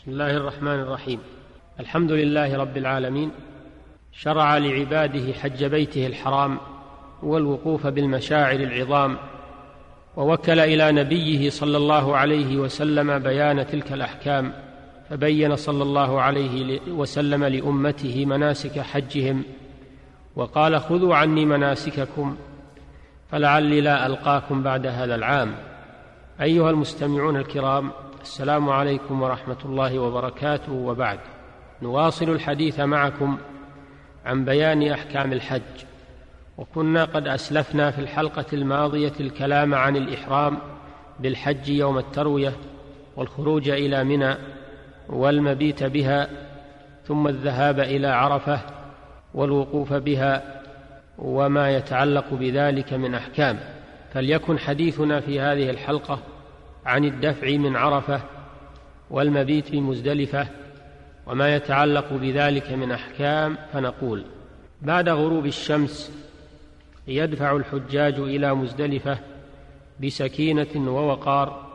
بسم 0.00 0.10
الله 0.10 0.36
الرحمن 0.36 0.80
الرحيم. 0.80 1.20
الحمد 1.80 2.12
لله 2.12 2.56
رب 2.56 2.76
العالمين. 2.76 3.30
شرع 4.12 4.58
لعباده 4.58 5.32
حج 5.32 5.64
بيته 5.64 6.06
الحرام 6.06 6.58
والوقوف 7.22 7.86
بالمشاعر 7.86 8.60
العظام 8.60 9.16
ووكل 10.16 10.60
إلى 10.60 10.92
نبيه 10.92 11.50
صلى 11.50 11.76
الله 11.76 12.16
عليه 12.16 12.56
وسلم 12.56 13.18
بيان 13.18 13.66
تلك 13.66 13.92
الأحكام 13.92 14.52
فبين 15.10 15.56
صلى 15.56 15.82
الله 15.82 16.20
عليه 16.20 16.80
وسلم 16.88 17.44
لأمته 17.44 18.24
مناسك 18.26 18.80
حجهم 18.80 19.44
وقال 20.36 20.80
خذوا 20.80 21.14
عني 21.14 21.44
مناسككم 21.44 22.36
فلعلي 23.30 23.80
لا 23.80 24.06
ألقاكم 24.06 24.62
بعد 24.62 24.86
هذا 24.86 25.14
العام. 25.14 25.54
أيها 26.40 26.70
المستمعون 26.70 27.36
الكرام 27.36 27.90
السلام 28.22 28.70
عليكم 28.70 29.22
ورحمة 29.22 29.56
الله 29.64 29.98
وبركاته. 29.98 30.72
وبعد 30.72 31.18
نواصل 31.82 32.30
الحديث 32.30 32.80
معكم 32.80 33.38
عن 34.26 34.44
بيان 34.44 34.90
أحكام 34.90 35.32
الحج. 35.32 35.84
وكنا 36.58 37.04
قد 37.04 37.26
أسلفنا 37.26 37.90
في 37.90 37.98
الحلقة 37.98 38.44
الماضية 38.52 39.12
الكلام 39.20 39.74
عن 39.74 39.96
الإحرام 39.96 40.58
بالحج 41.20 41.68
يوم 41.68 41.98
التروية 41.98 42.52
والخروج 43.16 43.68
إلى 43.68 44.04
منى 44.04 44.34
والمبيت 45.08 45.84
بها 45.84 46.28
ثم 47.04 47.28
الذهاب 47.28 47.80
إلى 47.80 48.08
عرفة 48.08 48.60
والوقوف 49.34 49.92
بها 49.92 50.62
وما 51.18 51.70
يتعلق 51.70 52.34
بذلك 52.34 52.92
من 52.92 53.14
أحكام. 53.14 53.58
فليكن 54.12 54.58
حديثنا 54.58 55.20
في 55.20 55.40
هذه 55.40 55.70
الحلقة 55.70 56.18
عن 56.86 57.04
الدفع 57.04 57.56
من 57.56 57.76
عرفة 57.76 58.20
والمبيت 59.10 59.72
بمزدلفه 59.72 60.46
وما 61.26 61.56
يتعلق 61.56 62.12
بذلك 62.12 62.72
من 62.72 62.92
أحكام 62.92 63.56
فنقول 63.72 64.24
بعد 64.82 65.08
غروب 65.08 65.46
الشمس 65.46 66.12
يدفع 67.08 67.56
الحجاج 67.56 68.14
إلى 68.14 68.54
مزدلفة 68.54 69.18
بسكينة 70.02 70.68
ووقار 70.76 71.70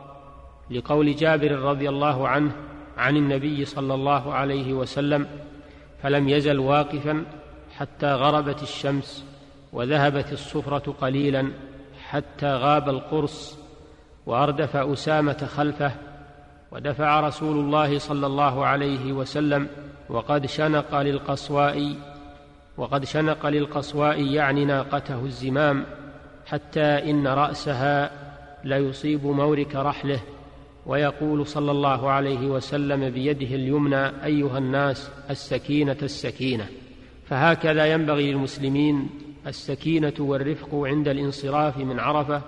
لقول 0.70 1.16
جابر 1.16 1.52
رضي 1.52 1.88
الله 1.88 2.28
عنه 2.28 2.52
عن 2.96 3.16
النبي 3.16 3.64
صلى 3.64 3.94
الله 3.94 4.32
عليه 4.34 4.72
وسلم 4.72 5.26
فلم 6.02 6.28
يزل 6.28 6.58
واقفا 6.58 7.24
حتى 7.76 8.12
غربت 8.12 8.62
الشمس 8.62 9.24
وذهبت 9.72 10.32
الصفرة 10.32 10.94
قليلا 11.00 11.50
حتى 12.08 12.46
غاب 12.46 12.88
القرص 12.88 13.58
وأردف 14.26 14.76
أسامة 14.76 15.48
خلفه 15.56 15.92
ودفع 16.72 17.20
رسول 17.20 17.58
الله 17.58 17.98
صلى 17.98 18.26
الله 18.26 18.66
عليه 18.66 19.12
وسلم 19.12 19.68
وقد 20.08 20.46
شنق 20.46 21.00
للقصواء 21.00 21.94
وقد 22.76 23.04
شنق 23.04 23.46
للقصواء 23.46 24.22
يعني 24.22 24.64
ناقته 24.64 25.24
الزمام 25.24 25.84
حتى 26.46 27.10
إن 27.10 27.26
رأسها 27.26 28.10
ليصيب 28.64 29.26
مورك 29.26 29.74
رحله 29.74 30.20
ويقول 30.86 31.46
صلى 31.46 31.70
الله 31.70 32.10
عليه 32.10 32.46
وسلم 32.46 33.10
بيده 33.10 33.54
اليمنى 33.54 34.24
أيها 34.24 34.58
الناس 34.58 35.10
السكينة 35.30 35.96
السكينة. 36.02 36.66
فهكذا 37.28 37.86
ينبغي 37.86 38.32
للمسلمين 38.32 39.10
السكينة 39.46 40.12
والرفق 40.18 40.74
عند 40.74 41.08
الانصراف 41.08 41.78
من 41.78 41.98
عرفة 41.98 42.42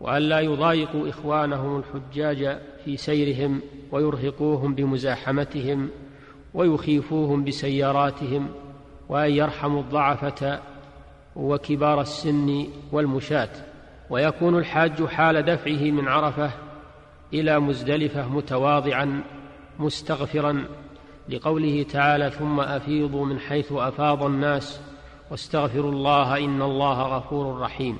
والا 0.00 0.40
يضايقوا 0.40 1.08
إخوانهم 1.08 1.78
الحجاج 1.78 2.58
في 2.84 2.96
سيرهم 2.96 3.60
ويرهقوهم 3.92 4.74
بمزاحمتهم 4.74 5.88
ويخيفوهم 6.54 7.44
بسياراتهم 7.44 8.48
وأن 9.08 9.30
يرحموا 9.30 9.80
الضعفة 9.80 10.60
وكبار 11.36 12.00
السن 12.00 12.66
والمشاة. 12.92 13.50
ويكون 14.10 14.58
الحاج 14.58 15.04
حال 15.04 15.42
دفعه 15.42 15.90
من 15.90 16.08
عرفة 16.08 16.50
إلى 17.34 17.60
مزدلفة 17.60 18.28
متواضعا 18.28 19.22
مستغفرا 19.78 20.64
لقوله 21.28 21.82
تعالى 21.82 22.30
ثم 22.30 22.60
أفيضوا 22.60 23.26
من 23.26 23.38
حيث 23.38 23.72
أفاض 23.72 24.22
الناس 24.22 24.80
واستغفروا 25.30 25.92
الله 25.92 26.44
إن 26.44 26.62
الله 26.62 27.02
غفور 27.02 27.60
رحيم. 27.60 27.98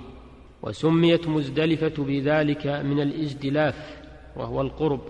وسميت 0.62 1.28
مزدلفة 1.28 2.04
بذلك 2.04 2.66
من 2.66 3.00
الإزدلاف 3.00 3.98
وهو 4.36 4.60
القرب 4.60 5.00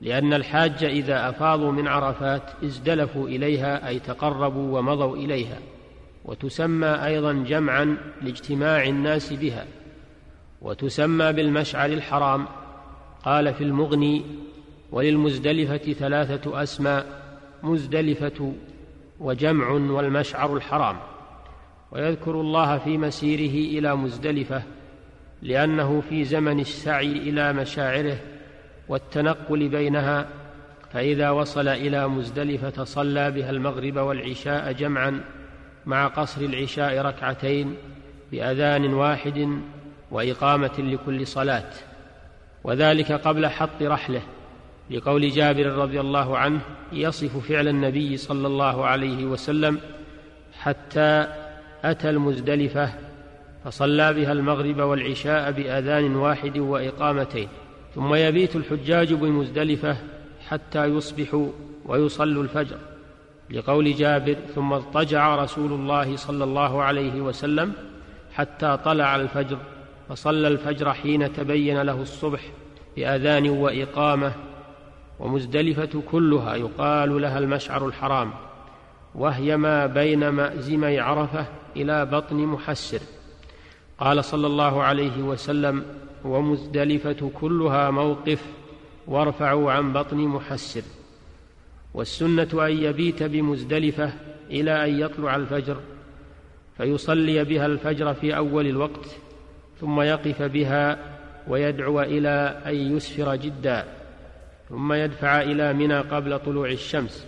لأن 0.00 0.32
الحاج 0.32 0.84
إذا 0.84 1.28
أفاضوا 1.28 1.72
من 1.72 1.88
عرفات 1.88 2.42
ازدلفوا 2.64 3.28
إليها 3.28 3.88
أي 3.88 3.98
تقربوا 3.98 4.78
ومضوا 4.78 5.16
إليها 5.16 5.58
وتسمى 6.24 6.86
أيضا 6.86 7.32
جمعا 7.32 7.96
لاجتماع 8.22 8.84
الناس 8.84 9.32
بها 9.32 9.66
وتسمى 10.62 11.32
بالمشعر 11.32 11.90
الحرام. 11.90 12.46
قال 13.24 13.54
في 13.54 13.64
المغني 13.64 14.22
وللمزدلفة 14.92 15.92
ثلاثة 15.92 16.62
أسماء 16.62 17.22
مزدلفة 17.62 18.52
وجمع 19.20 19.70
والمشعر 19.70 20.56
الحرام. 20.56 20.96
ويذكر 21.90 22.40
الله 22.40 22.78
في 22.78 22.98
مسيره 22.98 23.78
إلى 23.78 23.96
مزدلفة 23.96 24.62
لأنه 25.42 26.02
في 26.08 26.24
زمن 26.24 26.60
السعي 26.60 27.12
إلى 27.12 27.52
مشاعره 27.52 28.18
والتنقل 28.88 29.68
بينها 29.68 30.28
فإذا 30.92 31.30
وصل 31.30 31.68
إلى 31.68 32.08
مزدلفة 32.08 32.84
صلى 32.84 33.30
بها 33.30 33.50
المغرب 33.50 33.96
والعشاء 33.96 34.72
جمعا 34.72 35.20
مع 35.86 36.06
قصر 36.06 36.40
العشاء 36.40 36.98
ركعتين 36.98 37.74
بأذان 38.32 38.94
واحد 38.94 39.60
وإقامة 40.10 40.72
لكل 40.78 41.26
صلاة 41.26 41.70
وذلك 42.64 43.12
قبل 43.12 43.46
حط 43.46 43.82
رحله 43.82 44.22
لقول 44.90 45.30
جابر 45.30 45.66
رضي 45.66 46.00
الله 46.00 46.38
عنه 46.38 46.60
يصف 46.92 47.48
فعل 47.48 47.68
النبي 47.68 48.16
صلى 48.16 48.46
الله 48.46 48.84
عليه 48.84 49.24
وسلم 49.24 49.80
حتى 50.58 51.45
أتى 51.90 52.10
المزدلفة 52.10 52.92
فصلى 53.64 54.14
بها 54.14 54.32
المغرب 54.32 54.80
والعشاء 54.80 55.52
بآذان 55.52 56.16
واحد 56.16 56.58
وإقامتين 56.58 57.48
ثم 57.94 58.14
يبيت 58.14 58.56
الحجاج 58.56 59.14
بمزدلفة 59.14 59.96
حتى 60.48 60.84
يصبحوا 60.84 61.48
ويصلوا 61.84 62.42
الفجر 62.42 62.76
لقول 63.50 63.94
جابر 63.94 64.36
ثم 64.54 64.72
اضطجع 64.72 65.36
رسول 65.36 65.72
الله 65.72 66.16
صلى 66.16 66.44
الله 66.44 66.82
عليه 66.82 67.20
وسلم 67.20 67.72
حتى 68.34 68.78
طلع 68.84 69.16
الفجر 69.16 69.58
فصلى 70.08 70.48
الفجر 70.48 70.92
حين 70.92 71.32
تبين 71.32 71.82
له 71.82 72.02
الصبح 72.02 72.40
بآذان 72.96 73.48
وإقامة 73.48 74.32
ومزدلفة 75.20 76.02
كلها 76.10 76.54
يقال 76.54 77.22
لها 77.22 77.38
المشعر 77.38 77.86
الحرام. 77.86 78.32
وهي 79.16 79.56
ما 79.56 79.86
بين 79.86 80.28
مازمي 80.28 80.98
عرفة 80.98 81.46
إلى 81.76 82.06
بطن 82.06 82.36
محسر. 82.36 83.00
قال 83.98 84.24
صلى 84.24 84.46
الله 84.46 84.82
عليه 84.82 85.22
وسلم 85.22 85.84
ومزدلفة 86.24 87.30
كلها 87.34 87.90
موقف 87.90 88.42
وارفعوا 89.06 89.72
عن 89.72 89.92
بطن 89.92 90.16
محسر. 90.16 90.82
والسنة 91.94 92.66
أن 92.66 92.72
يبيت 92.72 93.22
بمزدلفة 93.22 94.12
إلى 94.50 94.84
أن 94.84 95.00
يطلع 95.00 95.36
الفجر 95.36 95.76
فيصلي 96.76 97.44
بها 97.44 97.66
الفجر 97.66 98.14
في 98.14 98.36
أول 98.36 98.66
الوقت 98.66 99.06
ثم 99.80 100.00
يقف 100.00 100.42
بها 100.42 100.98
ويدعو 101.48 102.00
إلى 102.00 102.62
أن 102.66 102.74
يسفر 102.74 103.36
جدا 103.36 103.84
ثم 104.68 104.92
يدفع 104.92 105.42
إلى 105.42 105.72
منى 105.72 105.98
قبل 105.98 106.38
طلوع 106.38 106.70
الشمس. 106.70 107.26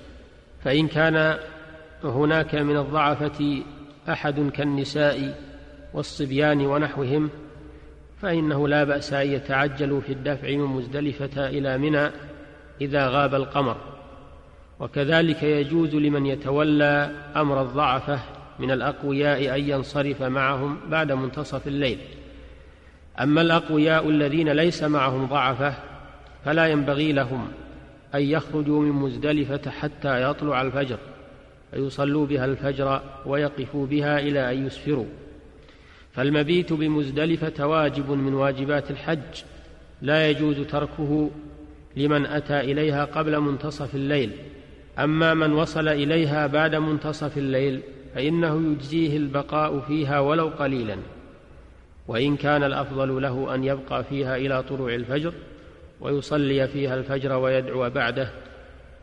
فإن 0.64 0.88
كان 0.88 1.38
هناك 2.05 2.55
من 2.55 2.77
الضعفة 2.77 3.62
أحد 4.09 4.41
كالنساء 4.41 5.41
والصبيان 5.95 6.67
ونحوهم 6.67 7.31
فإنه 8.23 8.69
لا 8.69 8.85
بأس 8.85 9.12
أن 9.12 9.33
يتعجلوا 9.33 10.00
في 10.00 10.12
الدفع 10.12 10.49
من 10.50 10.65
مزدلفة 10.65 11.49
إلى 11.49 11.79
منى 11.79 12.11
إذا 12.81 13.09
غاب 13.09 13.35
القمر. 13.35 13.77
وكذلك 14.81 15.43
يجوز 15.43 15.95
لمن 15.95 16.27
يتولى 16.27 17.11
أمر 17.37 17.62
الضعفة 17.62 18.21
من 18.59 18.71
الأقوياء 18.71 19.55
أن 19.59 19.71
ينصرف 19.71 20.23
معهم 20.23 20.79
بعد 20.89 21.12
منتصف 21.12 21.67
الليل. 21.67 21.99
أما 23.21 23.41
الأقوياء 23.41 24.09
الذين 24.09 24.49
ليس 24.49 24.83
معهم 24.83 25.27
ضعفة 25.27 25.75
فلا 26.44 26.67
ينبغي 26.67 27.12
لهم 27.12 27.49
أن 28.15 28.23
يخرجوا 28.23 28.81
من 28.81 28.93
مزدلفة 28.93 29.71
حتى 29.71 30.23
يطلع 30.23 30.62
الفجر. 30.62 30.99
فيصلوا 31.70 32.26
بها 32.26 32.44
الفجر 32.44 33.03
ويقفوا 33.26 33.87
بها 33.87 34.19
إلى 34.19 34.53
أن 34.53 34.67
يسفروا. 34.67 35.06
فالمبيت 36.12 36.73
بمزدلفة 36.73 37.67
واجب 37.67 38.11
من 38.11 38.35
واجبات 38.35 38.91
الحج 38.91 39.43
لا 40.03 40.31
يجوز 40.31 40.61
تركه 40.61 41.31
لمن 41.97 42.26
أتى 42.26 42.61
إليها 42.61 43.05
قبل 43.05 43.41
منتصف 43.41 43.94
الليل. 43.94 44.31
أما 44.99 45.35
من 45.35 45.53
وصل 45.53 45.88
إليها 45.88 46.47
بعد 46.47 46.75
منتصف 46.75 47.38
الليل 47.38 47.81
فإنه 48.15 48.73
يجزيه 48.73 49.17
البقاء 49.17 49.81
فيها 49.81 50.20
ولو 50.20 50.49
قليلا. 50.49 50.97
وإن 52.09 52.37
كان 52.37 52.62
الأفضل 52.62 53.23
له 53.23 53.55
أن 53.55 53.65
يبقى 53.65 54.05
فيها 54.05 54.37
إلى 54.37 54.62
طلوع 54.62 54.94
الفجر 54.94 55.32
ويصلي 56.00 56.69
فيها 56.69 56.94
الفجر 56.94 57.32
ويدعو 57.32 57.91
بعده 57.91 58.31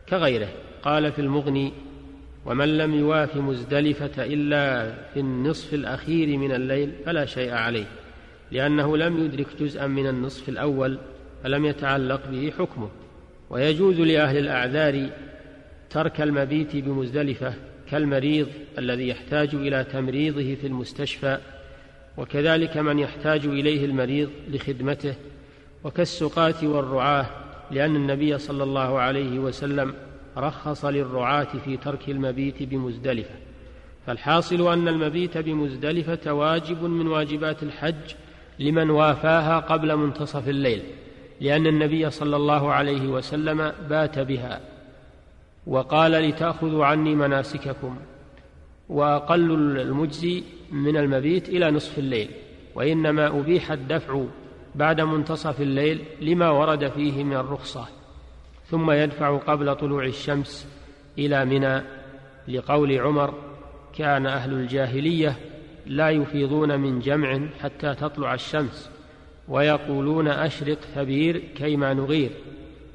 كغيره. 0.08 0.48
قال 0.82 1.12
في 1.12 1.18
المغني 1.18 1.72
ومن 2.46 2.78
لم 2.78 2.94
يواف 2.94 3.36
مزدلفة 3.36 4.24
إلا 4.24 4.94
في 5.14 5.20
النصف 5.20 5.74
الأخير 5.74 6.38
من 6.38 6.52
الليل 6.52 6.92
فلا 7.06 7.26
شيء 7.26 7.52
عليه 7.52 7.86
لأنه 8.52 8.96
لم 8.96 9.24
يدرك 9.24 9.46
جزءا 9.60 9.86
من 9.86 10.06
النصف 10.06 10.48
الأول 10.48 10.98
فلم 11.44 11.64
يتعلق 11.64 12.20
به 12.30 12.52
حكمه. 12.58 12.88
ويجوز 13.50 14.00
لأهل 14.00 14.38
الأعذار 14.38 15.08
ترك 15.90 16.20
المبيت 16.20 16.76
بمزدلفة 16.76 17.54
كالمريض 17.90 18.48
الذي 18.78 19.08
يحتاج 19.08 19.54
إلى 19.54 19.84
تمريضه 19.84 20.54
في 20.54 20.66
المستشفى 20.66 21.38
وكذلك 22.16 22.76
من 22.76 22.98
يحتاج 22.98 23.46
إليه 23.46 23.84
المريض 23.84 24.30
لخدمته 24.50 25.14
وكالسقاة 25.84 26.54
والرعاة 26.62 27.26
لأن 27.70 27.96
النبي 27.96 28.38
صلى 28.38 28.62
الله 28.62 28.98
عليه 28.98 29.38
وسلم 29.38 29.94
رخص 30.36 30.84
للرعاة 30.84 31.48
في 31.64 31.76
ترك 31.76 32.08
المبيت 32.08 32.62
بمزدلفة 32.62 33.34
فالحاصل 34.06 34.72
أن 34.72 34.88
المبيت 34.88 35.38
بمزدلفة 35.38 36.32
واجب 36.32 36.84
من 36.84 37.06
واجبات 37.06 37.62
الحج 37.62 38.14
لمن 38.58 38.90
وافاها 38.90 39.58
قبل 39.58 39.96
منتصف 39.96 40.48
الليل 40.48 40.82
لأن 41.40 41.66
النبي 41.66 42.10
صلى 42.10 42.36
الله 42.36 42.72
عليه 42.72 43.08
وسلم 43.08 43.72
بات 43.88 44.18
بها 44.18 44.60
وقال 45.66 46.12
لتأخذوا 46.12 46.86
عني 46.86 47.14
مناسككم 47.14 47.96
وأقل 48.88 49.50
المجزي 49.80 50.42
من 50.72 50.96
المبيت 50.96 51.48
إلى 51.48 51.70
نصف 51.70 51.98
الليل 51.98 52.30
وإنما 52.74 53.26
أبيح 53.26 53.72
الدفع 53.72 54.24
بعد 54.74 55.00
منتصف 55.00 55.60
الليل 55.60 56.04
لما 56.20 56.50
ورد 56.50 56.88
فيه 56.88 57.24
من 57.24 57.36
الرخصة. 57.36 57.95
ثم 58.70 58.90
يدفع 58.90 59.36
قبل 59.36 59.74
طلوع 59.74 60.04
الشمس 60.04 60.68
إلى 61.18 61.44
منى 61.44 61.82
لقول 62.48 62.98
عمر 62.98 63.34
كان 63.98 64.26
أهل 64.26 64.52
الجاهلية 64.52 65.36
لا 65.86 66.10
يفيضون 66.10 66.80
من 66.80 67.00
جمع 67.00 67.40
حتى 67.62 67.94
تطلع 67.94 68.34
الشمس 68.34 68.90
ويقولون 69.48 70.28
أشرق 70.28 70.78
ثبير 70.94 71.38
كيما 71.38 71.94
نغير 71.94 72.30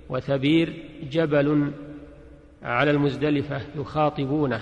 وثبير 0.09 0.73
جبل 1.11 1.71
على 2.63 2.91
المزدلفة 2.91 3.61
يخاطبونه 3.75 4.61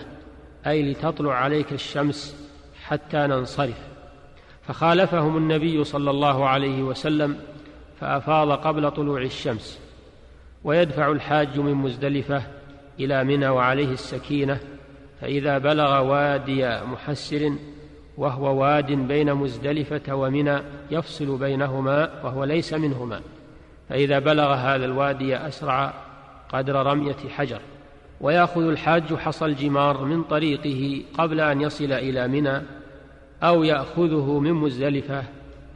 أي 0.68 0.92
لتطلع 0.92 1.34
عليك 1.34 1.74
الشمس 1.74 2.50
حتى 2.84 3.18
ننصرف. 3.18 3.88
فخالفهم 4.62 5.38
النبي 5.38 5.84
صلى 5.84 6.10
الله 6.10 6.48
عليه 6.48 6.84
وسلم 6.84 7.38
فأفاض 8.00 8.52
قبل 8.52 8.92
طلوع 8.92 9.22
الشمس. 9.22 9.89
ويدفع 10.64 11.12
الحاج 11.12 11.60
من 11.60 11.74
مزدلفة 11.74 12.44
إلى 13.00 13.24
منى 13.24 13.48
وعليه 13.48 13.92
السكينة 13.92 14.60
فإذا 15.22 15.58
بلغ 15.58 16.02
وادي 16.02 16.82
محسر 16.82 17.52
وهو 18.18 18.62
واد 18.62 18.92
بين 18.92 19.34
مزدلفة 19.34 20.14
ومنى 20.16 20.60
يفصل 20.92 21.38
بينهما 21.38 22.24
وهو 22.24 22.44
ليس 22.44 22.74
منهما 22.74 23.22
فإذا 23.90 24.20
بلغ 24.20 24.54
هذا 24.54 24.86
الوادي 24.86 25.38
أسرع 25.38 25.94
قدر 26.50 26.86
رمية 26.86 27.16
حجر. 27.30 27.60
ويأخذ 28.22 28.62
الحاج 28.62 29.14
حصى 29.14 29.46
الجمار 29.46 30.06
من 30.06 30.24
طريقه 30.24 31.04
قبل 31.18 31.40
أن 31.40 31.62
يصل 31.62 31.92
إلى 31.92 32.28
منى 32.28 32.62
أو 33.44 33.64
يأخذه 33.64 34.40
من 34.40 34.54
مزدلفة 34.54 35.24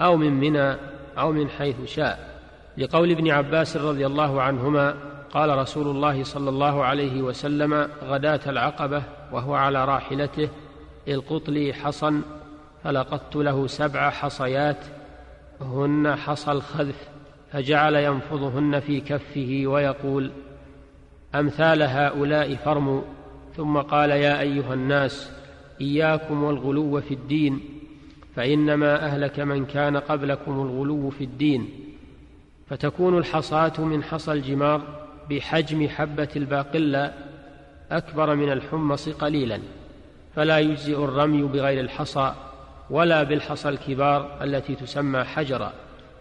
أو 0.02 0.18
من 0.18 0.34
منى 0.34 0.76
أو 1.18 1.32
من 1.32 1.50
حيث 1.50 1.76
شاء. 1.86 2.33
لقول 2.78 3.12
ابن 3.12 3.32
عباس 3.32 3.78
رضي 3.78 4.06
الله 4.06 4.42
عنهما 4.42 4.96
قال 5.32 5.58
رسول 5.58 5.88
الله 5.88 6.24
صلى 6.24 6.50
الله 6.50 6.84
عليه 6.84 7.22
وسلم 7.22 7.90
غداة 8.04 8.40
العقبة 8.48 9.04
وهو 9.32 9.54
على 9.54 9.86
راحلته 9.86 10.50
القط 11.08 11.50
لي 11.50 11.74
حصى 11.74 12.22
فلقدت 12.84 13.36
له 13.36 13.68
سبع 13.68 14.10
حصيات 14.10 14.78
هن 15.62 16.16
حصى 16.16 16.52
الخذف 16.52 17.08
فجعل 17.52 17.96
ينفضهن 17.96 18.80
في 18.80 19.02
كفه 19.02 19.64
ويقول 19.66 20.32
أمثال 21.36 21.82
هؤلاء 21.84 22.56
فرموا 22.56 23.02
ثم 23.56 23.78
قال 23.78 24.10
يا 24.10 24.42
أيها 24.42 24.74
الناس 24.74 25.32
إياكم 25.82 26.44
والغلو 26.44 27.02
في 27.02 27.14
الدين 27.14 27.60
فإنما 28.36 29.06
أهلك 29.06 29.40
من 29.40 29.66
كان 29.66 29.98
قبلكم 29.98 30.52
الغلو 30.52 31.10
في 31.10 31.24
الدين. 31.24 31.70
فتكون 32.70 33.18
الحصاة 33.18 33.74
من 33.78 34.04
حصى 34.04 34.32
الجمار 34.32 34.82
بحجم 35.30 35.88
حبة 35.88 36.28
الباقلة 36.36 37.14
أكبر 37.92 38.36
من 38.36 38.52
الحمص 38.52 39.10
قليلا 39.10 39.60
فلا 40.36 40.60
يجزئ 40.60 41.04
الرمي 41.04 41.42
بغير 41.42 41.80
الحصى 41.80 42.34
ولا 42.90 43.24
بالحصى 43.24 43.70
الكبار 43.70 44.44
التي 44.44 44.76
تسمى 44.76 45.24
حجرا 45.24 45.74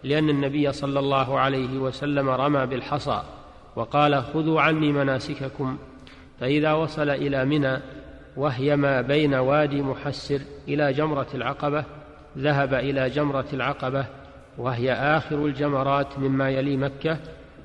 لأن 0.03 0.29
النبي 0.29 0.71
صلى 0.71 0.99
الله 0.99 1.39
عليه 1.39 1.77
وسلم 1.77 2.29
رمى 2.29 2.65
بالحصى 2.65 3.21
وقال 3.75 4.23
خذوا 4.23 4.61
عني 4.61 4.91
مناسككم. 4.91 5.77
فإذا 6.39 6.73
وصل 6.73 7.09
إلى 7.09 7.45
منى 7.45 7.79
وهي 8.37 8.75
ما 8.75 9.01
بين 9.01 9.33
وادي 9.33 9.81
محسر 9.81 10.39
إلى 10.67 10.93
جمرة 10.93 11.27
العقبة 11.33 11.83
ذهب 12.37 12.73
إلى 12.73 13.09
جمرة 13.09 13.45
العقبة 13.53 14.05
وهي 14.57 14.93
آخر 14.93 15.45
الجمرات 15.45 16.19
مما 16.19 16.49
يلي 16.49 16.77
مكة 16.77 17.17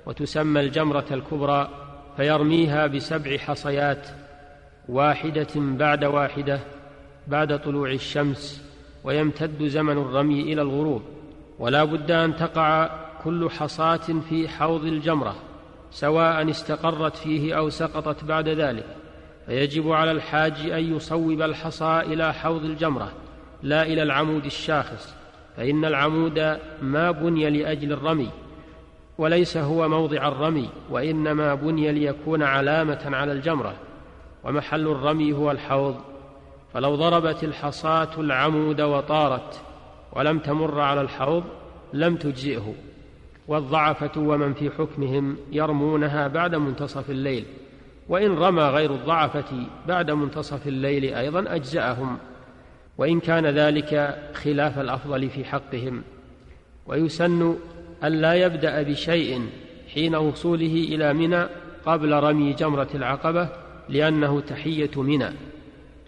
وتسمى 0.06 0.60
الجمرة 0.60 1.04
الكبرى 1.10 1.68
فيرميها 2.16 2.86
بسبع 2.86 3.36
حصيات 3.36 4.08
واحدة 4.88 5.46
بعد 5.56 6.04
واحدة 6.04 6.60
بعد 7.26 7.60
طلوع 7.60 7.90
الشمس 7.90 8.64
ويمتد 9.04 9.66
زمن 9.66 9.98
الرمي 9.98 10.40
إلى 10.40 10.62
الغروب. 10.62 11.02
ولا 11.58 11.84
بد 11.84 12.10
أن 12.10 12.36
تقع 12.36 12.90
كل 13.24 13.50
حصاة 13.50 14.20
في 14.28 14.48
حوض 14.48 14.84
الجمرة 14.84 15.36
سواء 15.90 16.50
استقرت 16.50 17.16
فيه 17.16 17.58
أو 17.58 17.70
سقطت 17.70 18.24
بعد 18.24 18.48
ذلك. 18.48 18.86
فيجب 19.46 19.92
على 19.92 20.10
الحاج 20.10 20.70
أن 20.70 20.96
يصوب 20.96 21.42
الحصى 21.42 22.00
إلى 22.06 22.34
حوض 22.34 22.64
الجمرة 22.64 23.12
لا 23.62 23.82
إلى 23.82 24.02
العمود 24.02 24.44
الشاخص. 24.44 25.17
فإن 25.58 25.84
العمود 25.84 26.58
ما 26.82 27.10
بني 27.10 27.50
لأجل 27.50 27.92
الرمي 27.92 28.30
وليس 29.18 29.56
هو 29.56 29.88
موضع 29.88 30.28
الرمي 30.28 30.68
وإنما 30.90 31.54
بني 31.54 31.92
ليكون 31.92 32.42
علامة 32.42 33.00
على 33.04 33.32
الجمرة 33.32 33.74
ومحل 34.44 34.88
الرمي 34.88 35.32
هو 35.32 35.50
الحوض. 35.50 35.96
فلو 36.74 36.94
ضربت 36.94 37.44
الحصاة 37.44 38.08
العمود 38.18 38.80
وطارت 38.80 39.60
ولم 40.12 40.38
تمر 40.38 40.80
على 40.80 41.00
الحوض 41.00 41.44
لم 41.92 42.16
تجزئه 42.16 42.74
والضعفة 43.48 44.20
ومن 44.20 44.54
في 44.54 44.70
حكمهم 44.70 45.36
يرمونها 45.52 46.28
بعد 46.28 46.54
منتصف 46.54 47.10
الليل 47.10 47.44
وإن 48.08 48.34
رمى 48.34 48.62
غير 48.62 48.94
الضعفة 48.94 49.66
بعد 49.88 50.10
منتصف 50.10 50.66
الليل 50.66 51.14
أيضا 51.14 51.44
أجزأهم. 51.54 52.18
وإن 52.98 53.20
كان 53.20 53.46
ذلك 53.46 54.18
خلاف 54.34 54.78
الأفضل 54.78 55.30
في 55.30 55.44
حقهم. 55.44 56.02
ويسن 56.86 57.56
الا 58.04 58.34
يبدأ 58.34 58.82
بشيء 58.82 59.48
حين 59.94 60.14
وصوله 60.14 60.86
إلى 60.88 61.12
منى 61.12 61.46
قبل 61.86 62.12
رمي 62.12 62.52
جمرة 62.52 62.88
العقبة 62.94 63.48
لأنه 63.88 64.40
تحية 64.40 65.02
منى. 65.02 65.30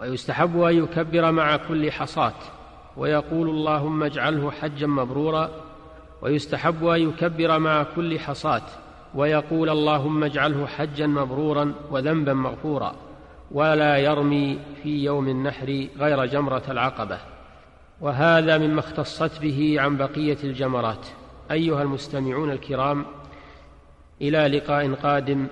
ويستحب 0.00 0.60
أن 0.60 0.76
يكبر 0.76 1.30
مع 1.32 1.56
كل 1.56 1.92
حصاة 1.92 2.34
ويقول 2.96 3.48
اللهم 3.48 4.02
اجعله 4.02 4.50
حجا 4.50 4.86
مبرورا. 4.86 5.50
ويستحب 6.22 6.86
أن 6.86 7.08
يكبر 7.08 7.58
مع 7.58 7.82
كل 7.82 8.18
حصاة 8.18 8.62
ويقول 9.14 9.70
اللهم 9.70 10.24
اجعله 10.24 10.66
حجا 10.66 11.06
مبرورا 11.06 11.74
وذنبا 11.90 12.32
مغفورا. 12.34 13.09
ولا 13.50 13.96
يرمي 13.96 14.58
في 14.82 15.04
يوم 15.04 15.28
النحر 15.28 15.86
غير 15.98 16.24
جمرة 16.26 16.62
العقبة. 16.68 17.18
وهذا 18.00 18.58
مما 18.58 18.80
اختصت 18.80 19.40
به 19.40 19.76
عن 19.78 19.96
بقية 19.96 20.38
الجمرات. 20.44 21.06
أيها 21.50 21.82
المستمعون 21.82 22.50
الكرام 22.50 23.06
إلى 24.22 24.58
لقاء 24.58 24.92
قادم 24.92 25.46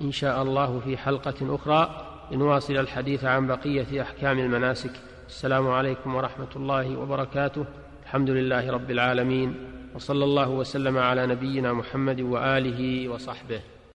إن 0.00 0.12
شاء 0.12 0.42
الله 0.42 0.80
في 0.84 0.96
حلقة 0.96 1.54
أخرى 1.54 2.06
لنواصل 2.30 2.76
الحديث 2.76 3.24
عن 3.24 3.46
بقية 3.46 4.02
أحكام 4.02 4.38
المناسك. 4.38 4.92
السلام 5.28 5.68
عليكم 5.68 6.14
ورحمة 6.14 6.48
الله 6.56 6.96
وبركاته. 6.96 7.64
الحمد 8.02 8.30
لله 8.30 8.70
رب 8.70 8.90
العالمين. 8.90 9.54
وصلى 9.94 10.24
الله 10.24 10.48
وسلم 10.48 10.98
على 10.98 11.26
نبينا 11.26 11.72
محمد 11.72 12.20
وآله 12.20 13.08
وصحبه. 13.08 13.60